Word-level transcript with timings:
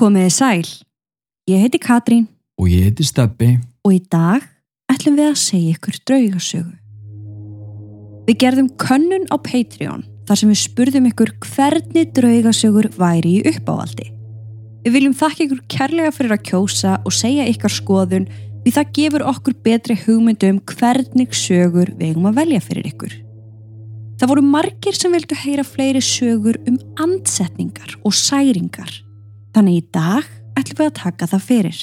Komiði 0.00 0.30
sæl. 0.32 0.68
Ég 1.50 1.60
heiti 1.60 1.76
Katrín 1.76 2.22
Og 2.56 2.70
ég 2.72 2.86
heiti 2.86 3.04
Steppi. 3.04 3.58
og 3.84 3.92
í 3.92 3.98
dag 4.08 4.40
ætlum 4.88 5.18
við 5.18 5.26
að 5.28 5.40
segja 5.42 5.74
ykkur 5.74 5.98
draugasögu. 6.08 6.72
Við 8.24 8.38
gerðum 8.40 8.70
könnun 8.80 9.26
á 9.28 9.36
Patreon 9.36 10.06
þar 10.24 10.40
sem 10.40 10.48
við 10.48 10.60
spurðum 10.62 11.08
ykkur 11.10 11.32
hvernig 11.44 12.14
draugasögur 12.16 12.88
væri 12.96 13.34
í 13.40 13.42
uppávaldi. 13.52 14.06
Við 14.86 14.96
viljum 14.96 15.18
þakka 15.20 15.44
ykkur 15.44 15.60
kærlega 15.68 16.14
fyrir 16.16 16.32
að 16.32 16.46
kjósa 16.48 16.94
og 17.04 17.12
segja 17.12 17.50
ykkar 17.52 17.76
skoðun 17.76 18.30
því 18.64 18.74
það 18.78 18.96
gefur 18.96 19.26
okkur 19.34 19.58
betri 19.68 19.98
hugmyndum 20.06 20.62
hvernig 20.64 21.36
sögur 21.36 21.92
við 21.92 22.14
eigum 22.14 22.30
að 22.32 22.40
velja 22.40 22.64
fyrir 22.64 22.88
ykkur. 22.88 23.12
Það 24.16 24.32
voru 24.32 24.48
margir 24.48 24.96
sem 24.96 25.12
vildu 25.12 25.36
heyra 25.44 25.64
fleiri 25.64 26.00
sögur 26.00 26.56
um 26.64 26.80
andsetningar 26.96 28.00
og 28.00 28.16
særingar. 28.16 29.09
Þannig 29.54 29.80
í 29.80 29.86
dag 29.94 30.26
ætlum 30.58 30.78
við 30.78 30.86
að 30.90 30.98
taka 31.00 31.28
það 31.30 31.46
fyrir. 31.48 31.80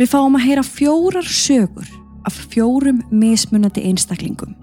Við 0.00 0.10
fáum 0.10 0.38
að 0.38 0.46
heyra 0.46 0.64
fjórar 0.64 1.26
sögur 1.28 1.88
af 2.26 2.36
fjórum 2.52 3.02
mismunandi 3.12 3.84
einstaklingum. 3.90 4.54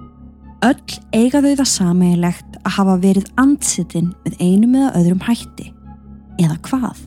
Öll 0.65 0.97
eiga 1.13 1.43
þau 1.43 1.53
það 1.59 1.69
sameigilegt 1.69 2.57
að 2.63 2.73
hafa 2.79 2.95
verið 3.03 3.27
andsitin 3.37 4.09
með 4.25 4.39
einum 4.41 4.73
eða 4.79 4.95
öðrum 4.97 5.21
hætti. 5.27 5.69
Eða 6.41 6.57
hvað? 6.65 7.03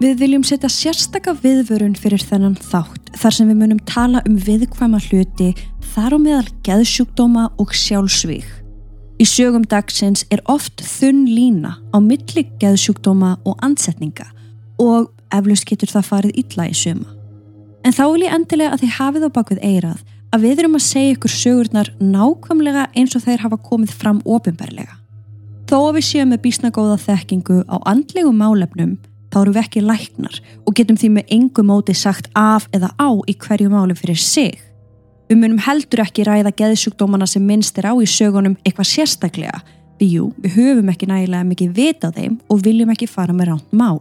Við 0.00 0.16
viljum 0.22 0.44
setja 0.48 0.70
sérstaka 0.72 1.34
viðvörun 1.42 1.92
fyrir 2.00 2.22
þennan 2.24 2.56
þátt 2.56 3.12
þar 3.20 3.36
sem 3.36 3.50
við 3.52 3.60
munum 3.60 3.82
tala 3.84 4.22
um 4.24 4.38
viðkvæma 4.40 5.02
hluti 5.10 5.50
þar 5.92 6.16
á 6.16 6.18
meðal 6.24 6.48
geðsjúkdóma 6.64 7.50
og 7.60 7.76
sjálfsvík. 7.76 8.48
Í 9.20 9.26
sögum 9.28 9.66
dagsins 9.68 10.22
er 10.32 10.40
oft 10.48 10.80
þunn 10.80 11.26
lína 11.28 11.74
á 11.92 12.00
milli 12.00 12.46
geðsjúkdóma 12.62 13.34
og 13.44 13.58
ansetninga 13.60 14.30
og 14.80 15.10
eflust 15.36 15.66
getur 15.68 15.90
það 15.92 16.06
farið 16.08 16.38
illa 16.40 16.68
í 16.70 16.76
suma. 16.76 17.10
En 17.84 17.92
þá 17.92 18.04
vil 18.14 18.22
ég 18.24 18.32
endilega 18.32 18.72
að 18.72 18.84
þið 18.84 18.94
hafið 18.96 19.26
á 19.28 19.30
bakvið 19.36 19.60
eirað 19.60 20.00
að 20.32 20.46
við 20.46 20.62
erum 20.62 20.78
að 20.78 20.86
segja 20.86 21.16
ykkur 21.16 21.34
sögurnar 21.34 21.92
nákvæmlega 22.00 22.86
eins 22.96 23.18
og 23.18 23.26
þeir 23.26 23.44
hafa 23.44 23.60
komið 23.68 23.92
fram 24.00 24.22
ofinberlega. 24.24 24.96
Þó 25.68 25.76
að 25.82 25.98
við 25.98 26.08
séum 26.08 26.32
með 26.32 26.42
bísnagóða 26.46 26.96
þekkingu 27.04 27.60
á 27.68 27.76
andlegu 27.92 28.32
málefnum 28.32 28.96
þá 29.28 29.38
erum 29.42 29.56
við 29.58 29.62
ekki 29.66 29.84
læknar 29.84 30.40
og 30.64 30.80
getum 30.80 30.96
því 30.96 31.12
með 31.18 31.36
engu 31.36 31.66
móti 31.66 31.94
sagt 31.94 32.32
af 32.32 32.70
eða 32.72 32.94
á 32.96 33.10
í 33.28 33.36
hverju 33.36 33.68
máli 33.68 34.00
fyrir 34.00 34.16
sig. 34.16 34.69
Við 35.30 35.38
munum 35.38 35.60
heldur 35.62 36.00
ekki 36.02 36.24
ræða 36.26 36.50
geðsjúkdómana 36.58 37.26
sem 37.30 37.44
minnst 37.46 37.76
er 37.78 37.86
á 37.86 37.94
í 37.94 38.06
sögunum 38.10 38.56
eitthvað 38.64 38.88
sérstaklega 38.90 39.60
því 40.00 40.08
jú, 40.10 40.24
við 40.42 40.56
höfum 40.56 40.88
ekki 40.90 41.06
nægilega 41.06 41.46
mikið 41.46 41.76
vita 41.76 42.08
á 42.10 42.14
þeim 42.16 42.40
og 42.50 42.64
viljum 42.64 42.90
ekki 42.90 43.06
fara 43.06 43.36
með 43.36 43.52
ránt 43.52 43.76
mál. 43.76 44.00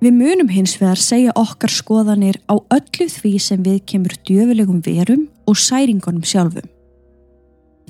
Við 0.00 0.14
munum 0.16 0.48
hins 0.48 0.76
vegar 0.80 1.00
segja 1.00 1.34
okkar 1.36 1.72
skoðanir 1.72 2.38
á 2.48 2.56
öllu 2.56 3.08
því 3.12 3.34
sem 3.42 3.60
við 3.60 3.82
kemur 3.92 4.16
djöfulegum 4.24 4.80
verum 4.86 5.26
og 5.44 5.60
særingunum 5.60 6.24
sjálfum. 6.24 6.64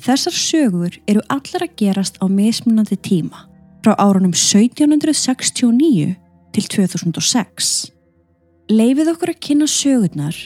Þessar 0.03 0.35
sögur 0.35 0.99
eru 1.07 1.23
allar 1.31 1.69
að 1.69 1.79
gerast 1.79 2.19
á 2.19 2.27
mismunandi 2.27 2.99
tíma 2.99 3.47
frá 3.87 3.95
árunum 4.03 4.35
1769 4.35 6.17
til 6.59 6.69
2006. 6.75 7.73
Leifið 8.67 9.15
okkur 9.15 9.31
að 9.31 9.43
kynna 9.47 9.71
sögurnar 9.71 10.43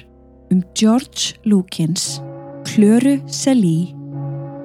um 0.50 0.62
George 0.74 1.34
Lukins, 1.44 2.20
Klöru 2.64 3.20
Selí, 3.26 3.94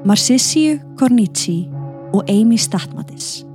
Marsissi 0.06 0.80
Kornici 0.98 1.68
og 2.14 2.30
Amy 2.30 2.58
Statmatis. 2.58 3.46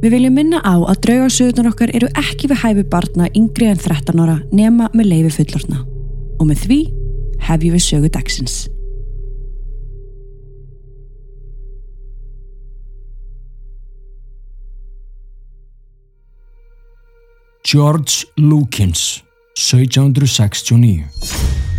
Við 0.00 0.14
viljum 0.14 0.32
minna 0.32 0.62
á 0.64 0.80
að 0.80 1.02
draugarsögurnar 1.04 1.74
okkar 1.74 1.90
eru 1.92 2.08
ekki 2.16 2.48
við 2.48 2.62
hæfi 2.62 2.84
barna 2.88 3.26
yngri 3.36 3.66
en 3.68 3.76
13 3.76 4.22
ára 4.24 4.38
nema 4.48 4.88
með 4.96 5.10
leifi 5.12 5.32
fullorna. 5.36 5.84
Og 6.40 6.48
með 6.48 6.62
því 6.64 6.78
hefjum 7.44 7.76
við 7.76 7.84
sögu 7.84 8.12
dagsins. 8.14 8.62
George 17.70 18.24
Lukins, 18.40 19.20
1769. 19.54 21.69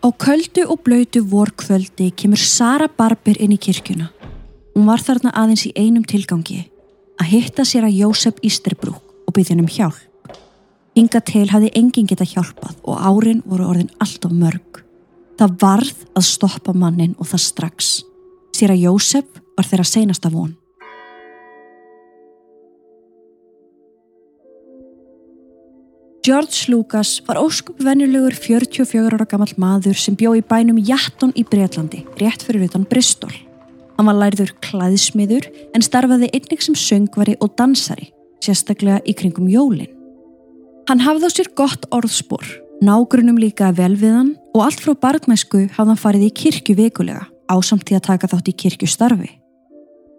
Á 0.00 0.08
köldu 0.16 0.64
og 0.64 0.80
blöytu 0.80 1.20
vorkvöldi 1.20 2.10
kemur 2.16 2.40
Sara 2.40 2.88
Barber 2.88 3.36
inn 3.36 3.52
í 3.52 3.58
kirkjuna. 3.60 4.06
Hún 4.72 4.86
var 4.88 5.02
þarna 5.04 5.28
aðeins 5.36 5.66
í 5.68 5.74
einum 5.76 6.06
tilgangi, 6.08 6.62
að 7.20 7.28
hitta 7.34 7.66
sér 7.68 7.84
að 7.84 7.98
Jósef 7.98 8.38
Ísterbrúk 8.40 9.28
og 9.28 9.34
byggja 9.36 9.52
henn 9.52 9.66
um 9.66 9.68
hjálp. 9.68 10.32
Hinga 10.96 11.20
til 11.20 11.44
hafði 11.52 11.68
enginn 11.76 12.08
geta 12.08 12.24
hjálpað 12.24 12.78
og 12.80 12.96
árin 12.96 13.44
voru 13.44 13.68
orðin 13.68 13.92
allt 14.00 14.24
of 14.24 14.32
mörg. 14.32 14.80
Það 15.36 15.60
varð 15.60 16.00
að 16.16 16.28
stoppa 16.30 16.72
mannin 16.72 17.12
og 17.18 17.28
það 17.28 17.44
strax. 17.44 17.92
Sér 18.56 18.72
að 18.72 18.86
Jósef 18.86 19.28
var 19.56 19.68
þeirra 19.68 19.84
seinasta 19.84 20.32
von. 20.32 20.56
George 26.20 26.68
Lucas 26.68 27.22
var 27.24 27.38
óskup 27.40 27.78
venjulegur 27.80 28.34
44 28.36 29.08
ára 29.08 29.24
gammal 29.24 29.54
maður 29.56 29.96
sem 29.96 30.12
bjó 30.12 30.34
í 30.36 30.42
bænum 30.44 30.76
Jatton 30.84 31.30
í 31.32 31.46
Breitlandi, 31.48 32.02
rétt 32.20 32.44
fyrir 32.44 32.66
utan 32.66 32.84
Bristol. 32.84 33.32
Hann 33.96 34.10
var 34.10 34.18
lærður 34.18 34.52
klæðsmiður 34.60 35.48
en 35.72 35.86
starfaði 35.86 36.28
einnig 36.36 36.60
sem 36.66 36.76
söngvari 36.76 37.38
og 37.40 37.54
dansari, 37.56 38.10
sérstaklega 38.44 39.00
í 39.08 39.16
kringum 39.16 39.48
jólin. 39.48 39.88
Hann 40.92 41.00
hafði 41.06 41.32
á 41.32 41.36
sér 41.38 41.50
gott 41.56 41.88
orðspor, 41.88 42.44
nágrunum 42.84 43.40
líka 43.40 43.72
vel 43.72 43.96
við 43.96 44.18
hann 44.18 44.36
og 44.52 44.66
allt 44.66 44.84
frá 44.84 44.92
barnmæsku 45.00 45.70
hafði 45.72 45.88
hann 45.94 46.04
farið 46.04 46.28
í 46.28 46.32
kirkju 46.42 46.76
vikulega, 46.84 47.30
ásamt 47.48 47.88
til 47.88 47.96
að 47.96 48.08
taka 48.12 48.28
þátt 48.28 48.52
í 48.52 48.58
kirkjustarfi. 48.66 49.34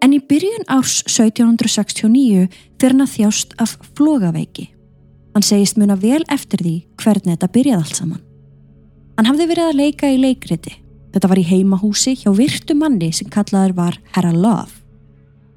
En 0.02 0.18
í 0.18 0.18
byrjun 0.18 0.66
árs 0.66 1.04
1769 1.06 2.48
fyrir 2.50 2.90
hann 2.90 3.06
að 3.06 3.18
þjást 3.20 3.60
af 3.62 3.78
flogaveiki. 3.94 4.72
Hann 5.32 5.44
segist 5.46 5.78
muna 5.80 5.96
vel 5.96 6.20
eftir 6.32 6.60
því 6.60 6.74
hvernig 7.00 7.34
þetta 7.34 7.50
byrjaði 7.54 7.80
allt 7.80 7.98
saman. 7.98 8.22
Hann 9.16 9.28
hafði 9.28 9.48
verið 9.48 9.68
að 9.70 9.80
leika 9.80 10.10
í 10.12 10.20
leikriti. 10.20 10.76
Þetta 11.12 11.28
var 11.28 11.40
í 11.40 11.48
heimahúsi 11.48 12.14
hjá 12.20 12.30
virtu 12.36 12.76
manni 12.76 13.10
sem 13.12 13.28
kallaður 13.32 13.74
var 13.76 13.98
Herra 14.14 14.32
Love. 14.32 14.80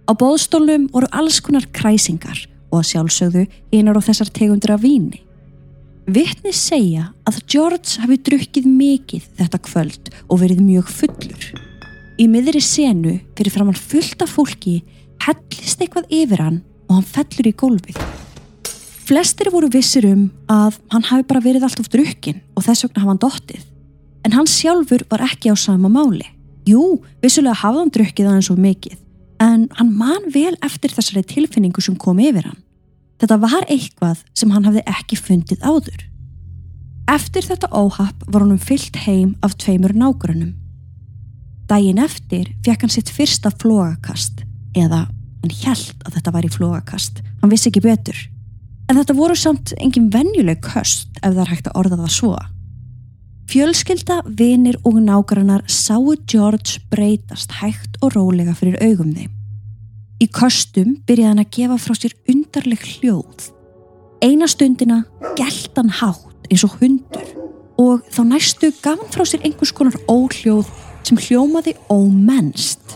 Á 0.06 0.12
bóðstólum 0.14 0.90
voru 0.94 1.10
alls 1.16 1.40
konar 1.44 1.66
kræsingar 1.76 2.44
og 2.70 2.82
að 2.82 2.90
sjálfsögðu 2.92 3.46
einar 3.74 3.98
á 3.98 4.02
þessar 4.06 4.32
tegundir 4.36 4.76
af 4.76 4.84
víni. 4.84 5.22
Vittni 6.06 6.52
segja 6.54 7.08
að 7.26 7.40
George 7.50 8.04
hafi 8.04 8.20
drukkið 8.28 8.68
mikið 8.70 9.30
þetta 9.40 9.62
kvöld 9.66 10.12
og 10.30 10.44
verið 10.44 10.62
mjög 10.62 10.92
fullur. 11.00 11.48
Í 12.22 12.28
miðri 12.32 12.62
senu 12.62 13.16
fyrir 13.36 13.56
framann 13.56 13.80
fullt 13.80 14.22
af 14.22 14.36
fólki 14.38 14.78
hellist 15.26 15.82
eitthvað 15.82 16.12
yfir 16.14 16.44
hann 16.46 16.62
og 16.86 17.00
hann 17.00 17.10
fellur 17.16 17.50
í 17.50 17.56
gólfið. 17.58 17.98
Flestir 19.06 19.52
voru 19.54 19.68
vissir 19.70 20.06
um 20.10 20.30
að 20.50 20.80
hann 20.90 21.04
hafi 21.06 21.28
bara 21.30 21.44
verið 21.44 21.68
allt 21.68 21.82
of 21.84 21.92
drukkin 21.94 22.40
og 22.58 22.66
þess 22.66 22.88
vegna 22.88 23.04
hafa 23.04 23.12
hann 23.14 23.22
dottið. 23.22 23.66
En 24.26 24.34
hann 24.34 24.50
sjálfur 24.50 25.04
var 25.12 25.22
ekki 25.28 25.54
á 25.54 25.56
sama 25.56 25.92
máli. 25.94 26.26
Jú, 26.66 27.04
vissulega 27.22 27.60
hafði 27.60 27.84
hann 27.84 27.94
drukkið 27.94 28.32
aðeins 28.32 28.50
svo 28.50 28.58
mikið, 28.58 28.98
en 29.46 29.68
hann 29.78 29.94
man 29.94 30.26
vel 30.34 30.56
eftir 30.66 30.90
þessari 30.96 31.22
tilfinningu 31.30 31.86
sem 31.86 31.98
kom 32.02 32.18
yfir 32.18 32.50
hann. 32.50 32.58
Þetta 33.22 33.38
var 33.46 33.70
eitthvað 33.70 34.26
sem 34.34 34.50
hann 34.50 34.66
hafði 34.66 34.82
ekki 34.90 35.22
fundið 35.22 35.62
áður. 35.62 36.02
Eftir 37.14 37.46
þetta 37.46 37.70
óhapp 37.78 38.26
var 38.26 38.42
honum 38.42 38.58
fyllt 38.58 38.98
heim 39.06 39.36
af 39.46 39.54
tveimur 39.62 39.94
nágrunum. 39.94 40.56
Dægin 41.70 42.02
eftir 42.02 42.50
fekk 42.66 42.88
hann 42.88 42.98
sitt 42.98 43.14
fyrsta 43.14 43.54
flógakast, 43.54 44.42
eða 44.74 45.06
hann 45.06 45.60
hjælt 45.62 46.02
að 46.02 46.18
þetta 46.18 46.34
var 46.34 46.48
í 46.50 46.56
flógakast, 46.58 47.22
hann 47.44 47.54
vissi 47.54 47.70
ekki 47.70 47.86
betur. 47.86 48.18
En 48.86 49.00
þetta 49.00 49.16
voru 49.18 49.36
samt 49.38 49.74
engin 49.82 50.12
venjuleg 50.14 50.60
köst 50.62 51.18
ef 51.24 51.32
það 51.32 51.42
er 51.42 51.52
hægt 51.54 51.70
að 51.72 51.80
orða 51.80 51.98
það 52.04 52.12
svo. 52.14 52.34
Fjölskylda, 53.50 54.20
vinir 54.38 54.78
og 54.86 55.00
nágrannar 55.06 55.64
sáu 55.70 56.16
George 56.30 56.82
breytast 56.90 57.54
hægt 57.62 57.98
og 58.02 58.14
rólega 58.16 58.54
fyrir 58.58 58.78
augum 58.82 59.14
þeim. 59.14 59.32
Í 60.22 60.28
köstum 60.34 60.96
byrjaði 61.06 61.32
hann 61.32 61.44
að 61.44 61.52
gefa 61.58 61.80
frá 61.82 61.98
sér 61.98 62.14
undarleg 62.32 62.86
hljóð. 62.96 63.50
Eina 64.26 64.48
stundina 64.50 65.02
gælt 65.38 65.78
hann 65.78 65.92
hátt 66.02 66.50
eins 66.50 66.66
og 66.66 66.78
hundur 66.80 67.34
og 67.82 68.06
þá 68.14 68.22
næstu 68.30 68.70
gaf 68.84 69.02
hann 69.02 69.14
frá 69.14 69.26
sér 69.28 69.44
einhvers 69.46 69.74
konar 69.76 69.98
óhljóð 70.10 70.70
sem 71.06 71.20
hljómaði 71.26 71.76
ómennst. 71.90 72.96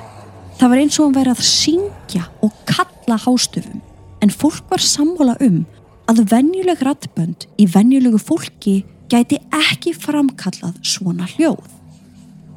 Það 0.62 0.71
var 0.71 0.83
eins 0.83 1.00
og 1.00 1.09
hann 1.09 1.18
væri 1.18 1.33
að 1.33 1.45
syngja 1.50 2.30
og 2.45 2.53
kalla 2.69 3.18
hástöfum 3.25 3.81
en 4.21 4.33
fólk 4.33 4.65
var 4.71 4.81
sammála 4.83 5.38
um 5.45 5.62
að 6.09 6.23
venjuleg 6.31 6.79
rattbönd 6.81 7.45
í 7.61 7.67
venjulegu 7.69 8.19
fólki 8.21 8.79
gæti 9.11 9.38
ekki 9.53 9.94
framkallað 9.97 10.79
svona 10.85 11.27
hljóð. 11.35 11.65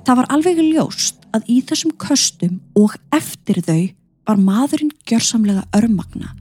Það 0.07 0.19
var 0.19 0.31
alveg 0.35 0.63
ljóst 0.65 1.27
að 1.37 1.51
í 1.53 1.59
þessum 1.69 1.93
köstum 2.01 2.61
og 2.79 2.97
eftir 3.15 3.61
þau 3.65 3.83
var 4.29 4.41
maðurinn 4.41 4.93
gjörsamlega 5.09 5.67
örmagna 5.77 6.33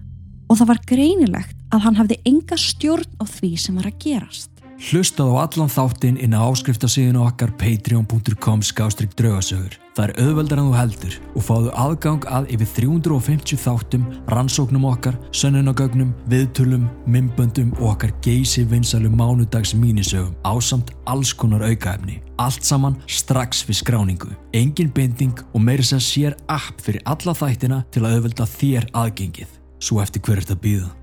og 0.47 0.59
það 0.59 0.71
var 0.71 0.81
greinilegt 0.87 1.57
að 1.71 1.83
hann 1.85 1.99
hafði 1.99 2.17
enga 2.27 2.57
stjórn 2.59 3.19
á 3.19 3.25
því 3.27 3.51
sem 3.59 3.77
var 3.79 3.87
að 3.87 3.99
gerast. 4.03 4.50
Hlustað 4.81 5.35
á 5.37 5.45
allan 5.45 5.69
þáttinn 5.69 6.15
inn 6.17 6.33
á 6.33 6.41
áskriftasíðinu 6.41 7.21
okkar 7.21 7.51
patreon.com 7.61 8.63
skástrygg 8.65 9.11
draugasögur. 9.19 9.75
Það 9.93 10.07
er 10.07 10.13
auðveldar 10.23 10.61
en 10.61 10.69
þú 10.71 10.73
heldur 10.79 11.17
og 11.35 11.45
fáðu 11.45 11.73
aðgang 11.83 12.25
að 12.25 12.47
yfir 12.55 12.71
350 12.79 13.61
þáttum, 13.61 14.07
rannsóknum 14.33 14.87
okkar, 14.89 15.19
sönnunagögnum, 15.37 16.15
viðtölum, 16.33 16.89
mymböndum 17.05 17.75
og 17.77 17.91
okkar 17.91 18.15
geysi 18.25 18.65
vinsalu 18.65 19.13
mánudags 19.13 19.75
mínisögum 19.77 20.33
ásamt 20.49 20.95
alls 21.05 21.35
konar 21.37 21.67
aukaefni. 21.69 22.17
Allt 22.41 22.65
saman 22.65 22.97
strax 23.05 23.61
við 23.69 23.83
skráningu. 23.83 24.33
Engin 24.57 24.89
binding 24.89 25.45
og 25.53 25.61
meiri 25.61 25.85
sem 25.85 26.01
sér 26.01 26.39
app 26.49 26.81
fyrir 26.81 27.05
alla 27.05 27.37
þættina 27.37 27.83
til 27.93 28.01
að 28.07 28.17
auðvelda 28.17 28.49
þér 28.57 28.91
aðgengið. 28.97 29.57
Svo 29.77 30.01
eftir 30.01 30.25
hver 30.25 30.41
er 30.41 30.47
þetta 30.47 30.61
býða? 30.65 30.93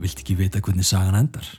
Vilt 0.00 0.24
ekki 0.24 0.40
vita 0.40 0.64
hvernig 0.64 0.88
sagan 0.88 1.26
endar? 1.26 1.58